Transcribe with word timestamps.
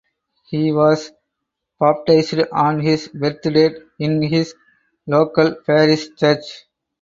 He 0.49 0.71
was 0.71 1.11
baptized 1.79 2.33
on 2.51 2.79
his 2.79 3.07
birthdate 3.09 3.85
in 3.99 4.23
his 4.23 4.55
local 5.05 5.53
parish 5.63 6.15
church. 6.15 6.65